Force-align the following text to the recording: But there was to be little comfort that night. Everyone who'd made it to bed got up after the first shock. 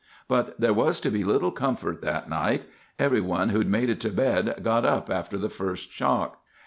But 0.27 0.59
there 0.59 0.73
was 0.73 0.99
to 1.01 1.11
be 1.11 1.23
little 1.23 1.51
comfort 1.51 2.01
that 2.01 2.27
night. 2.27 2.63
Everyone 2.97 3.49
who'd 3.49 3.69
made 3.69 3.87
it 3.87 3.99
to 3.99 4.09
bed 4.09 4.59
got 4.63 4.83
up 4.83 5.11
after 5.11 5.37
the 5.37 5.47
first 5.47 5.91
shock. 5.91 6.41